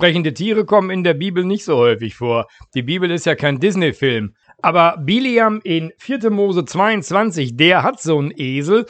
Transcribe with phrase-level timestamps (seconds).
[0.00, 2.46] Sprechende Tiere kommen in der Bibel nicht so häufig vor.
[2.72, 4.32] Die Bibel ist ja kein Disney-Film.
[4.62, 6.30] Aber Biliam in 4.
[6.30, 8.86] Mose 22, der hat so einen Esel.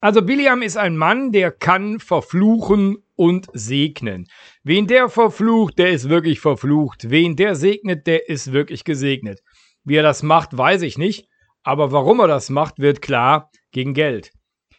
[0.00, 4.26] Also Biliam ist ein Mann, der kann verfluchen und segnen.
[4.64, 7.08] Wen der verflucht, der ist wirklich verflucht.
[7.08, 9.44] Wen der segnet, der ist wirklich gesegnet.
[9.84, 11.28] Wie er das macht, weiß ich nicht.
[11.62, 14.32] Aber warum er das macht, wird klar gegen Geld.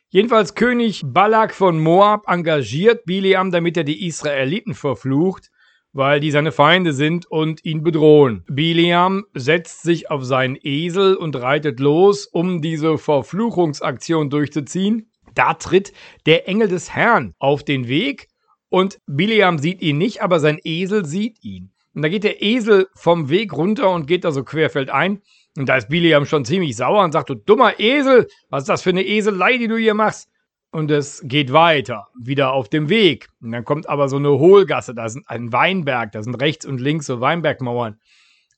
[0.09, 5.49] Jedenfalls König Balak von Moab engagiert Biliam, damit er die Israeliten verflucht,
[5.93, 8.43] weil die seine Feinde sind und ihn bedrohen.
[8.47, 15.11] Biliam setzt sich auf seinen Esel und reitet los, um diese Verfluchungsaktion durchzuziehen.
[15.35, 15.93] Da tritt
[16.25, 18.27] der Engel des Herrn auf den Weg
[18.69, 21.71] und Biliam sieht ihn nicht, aber sein Esel sieht ihn.
[21.95, 25.21] Und da geht der Esel vom Weg runter und geht da so querfeldein.
[25.57, 28.83] Und da ist Biliam schon ziemlich sauer und sagt, du dummer Esel, was ist das
[28.83, 30.29] für eine Eselei, die du hier machst?
[30.71, 33.27] Und es geht weiter, wieder auf dem Weg.
[33.41, 36.79] Und dann kommt aber so eine Hohlgasse, da ist ein Weinberg, da sind rechts und
[36.79, 37.97] links so Weinbergmauern.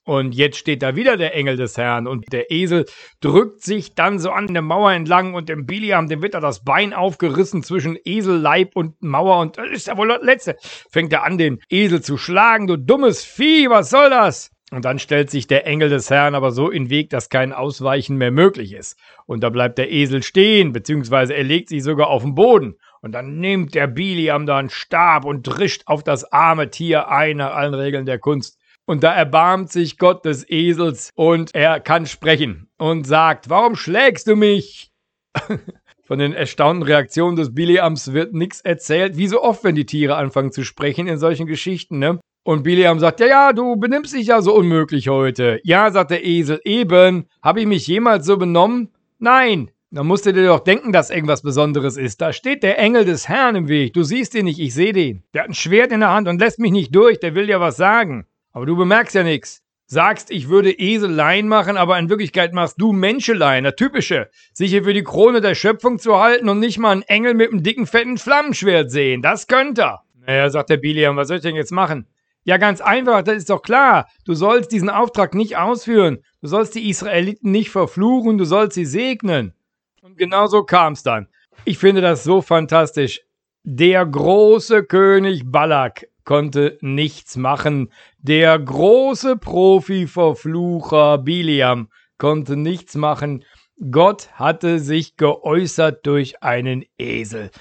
[0.03, 2.85] Und jetzt steht da wieder der Engel des Herrn und der Esel
[3.19, 6.63] drückt sich dann so an der Mauer entlang und dem Biliam, dem wird da das
[6.63, 10.57] Bein aufgerissen zwischen Eselleib und Mauer und das ist ja wohl das Letzte.
[10.89, 14.51] Fängt er an, den Esel zu schlagen, du dummes Vieh, was soll das?
[14.73, 18.17] Und dann stellt sich der Engel des Herrn aber so in Weg, dass kein Ausweichen
[18.17, 18.97] mehr möglich ist.
[19.25, 22.75] Und da bleibt der Esel stehen, beziehungsweise er legt sich sogar auf den Boden.
[23.01, 27.37] Und dann nimmt der Biliam da einen Stab und drischt auf das arme Tier ein,
[27.37, 28.59] nach allen Regeln der Kunst.
[28.85, 34.27] Und da erbarmt sich Gott des Esels und er kann sprechen und sagt, warum schlägst
[34.27, 34.89] du mich?
[36.03, 40.15] Von den erstaunten Reaktionen des Biliams wird nichts erzählt, wie so oft, wenn die Tiere
[40.15, 42.19] anfangen zu sprechen in solchen Geschichten, ne?
[42.43, 45.59] Und Biliam sagt, ja, ja, du benimmst dich ja so unmöglich heute.
[45.63, 47.27] Ja, sagt der Esel, eben.
[47.43, 48.89] Habe ich mich jemals so benommen?
[49.19, 49.69] Nein.
[49.93, 52.21] Dann musst du dir doch denken, dass irgendwas Besonderes ist.
[52.21, 53.93] Da steht der Engel des Herrn im Weg.
[53.93, 55.23] Du siehst ihn nicht, ich sehe den.
[55.33, 57.19] Der hat ein Schwert in der Hand und lässt mich nicht durch.
[57.19, 58.25] Der will dir was sagen.
[58.53, 59.61] Aber du bemerkst ja nichts.
[59.85, 64.29] Sagst, ich würde Eseleien machen, aber in Wirklichkeit machst du Menscheleien, der typische.
[64.53, 67.51] Sich hier für die Krone der Schöpfung zu halten und nicht mal einen Engel mit
[67.51, 69.21] einem dicken, fetten Flammenschwert sehen.
[69.21, 70.03] Das könnte er.
[70.25, 72.07] Naja, sagt der Biliam, was soll ich denn jetzt machen?
[72.43, 74.07] Ja, ganz einfach, das ist doch klar.
[74.25, 76.23] Du sollst diesen Auftrag nicht ausführen.
[76.41, 79.53] Du sollst die Israeliten nicht verfluchen, du sollst sie segnen.
[80.01, 81.27] Und genau so kam es dann.
[81.65, 83.21] Ich finde das so fantastisch.
[83.63, 87.91] Der große König Balak konnte nichts machen.
[88.17, 93.43] Der große Profi-Verflucher Biliam konnte nichts machen.
[93.91, 97.51] Gott hatte sich geäußert durch einen Esel.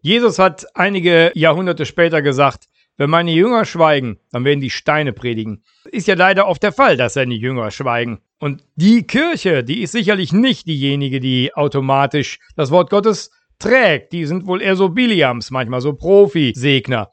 [0.00, 5.62] Jesus hat einige Jahrhunderte später gesagt, wenn meine Jünger schweigen, dann werden die Steine predigen.
[5.90, 8.18] Ist ja leider oft der Fall, dass seine Jünger schweigen.
[8.40, 14.12] Und die Kirche, die ist sicherlich nicht diejenige, die automatisch das Wort Gottes trägt.
[14.12, 17.10] Die sind wohl eher so Biliams, manchmal so Profi-Segner.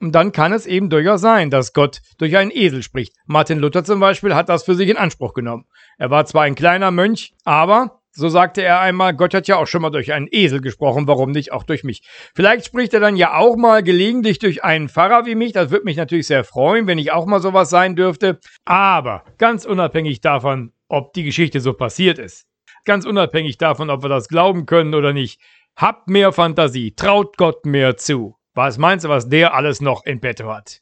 [0.00, 3.14] Und dann kann es eben durchaus sein, dass Gott durch einen Esel spricht.
[3.26, 5.66] Martin Luther zum Beispiel hat das für sich in Anspruch genommen.
[5.98, 9.66] Er war zwar ein kleiner Mönch, aber so sagte er einmal, Gott hat ja auch
[9.66, 12.02] schon mal durch einen Esel gesprochen, warum nicht auch durch mich?
[12.34, 15.84] Vielleicht spricht er dann ja auch mal gelegentlich durch einen Pfarrer wie mich, das würde
[15.84, 18.40] mich natürlich sehr freuen, wenn ich auch mal sowas sein dürfte.
[18.64, 22.46] Aber ganz unabhängig davon, ob die Geschichte so passiert ist,
[22.84, 25.40] ganz unabhängig davon, ob wir das glauben können oder nicht,
[25.76, 28.36] habt mehr Fantasie, traut Gott mehr zu.
[28.54, 30.80] Was meinst du, was der alles noch in petto hat?